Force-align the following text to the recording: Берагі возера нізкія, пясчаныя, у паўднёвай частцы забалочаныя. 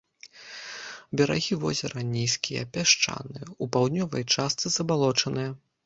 Берагі 1.21 1.53
возера 1.65 2.01
нізкія, 2.15 2.65
пясчаныя, 2.79 3.45
у 3.63 3.71
паўднёвай 3.77 4.29
частцы 4.33 4.65
забалочаныя. 4.79 5.51